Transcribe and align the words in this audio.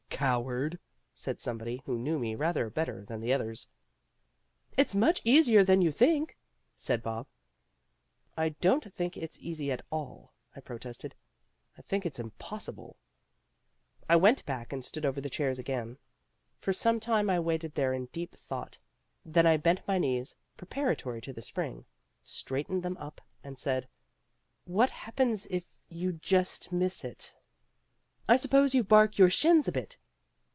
"Coward!" 0.21 0.77
said 1.15 1.39
somebody, 1.39 1.81
who 1.83 1.97
knew 1.97 2.19
me 2.19 2.35
rather 2.35 2.69
better 2.69 3.03
than 3.03 3.21
the 3.21 3.33
others. 3.33 3.65
"It's 4.77 4.93
much 4.93 5.19
easier 5.23 5.63
than 5.63 5.81
you 5.81 5.91
think," 5.91 6.37
said 6.75 7.01
Bob. 7.01 7.25
"I 8.37 8.49
don't 8.49 8.93
think 8.93 9.17
it's 9.17 9.39
easy 9.39 9.71
at 9.71 9.83
all," 9.91 10.31
I 10.55 10.59
protested. 10.59 11.15
"I 11.75 11.81
think 11.81 12.05
it's 12.05 12.19
impossible." 12.19 12.97
I 14.07 14.15
went 14.15 14.45
back 14.45 14.71
and 14.71 14.85
stood 14.85 15.07
over 15.07 15.19
the 15.21 15.27
chairs 15.29 15.57
again. 15.57 15.97
For 16.59 16.71
some 16.71 16.99
time 16.99 17.27
I 17.27 17.39
waited 17.39 17.73
there 17.73 17.91
in 17.91 18.05
deep 18.11 18.35
thought. 18.35 18.77
Then 19.25 19.47
I 19.47 19.57
bent 19.57 19.81
my 19.87 19.97
knees 19.97 20.35
preparatory 20.55 21.21
to 21.21 21.33
the 21.33 21.41
spring, 21.41 21.83
straightened 22.21 22.83
them 22.83 22.95
up, 22.97 23.21
and 23.43 23.57
said, 23.57 23.87
"What 24.65 24.91
happens 24.91 25.47
if 25.47 25.67
you 25.89 26.11
just 26.13 26.71
miss 26.71 27.03
it?" 27.03 27.35
"I 28.29 28.37
suppose 28.37 28.75
you 28.75 28.83
bark 28.83 29.17
your 29.17 29.31
shins 29.31 29.67
a 29.67 29.71
bit." 29.71 29.97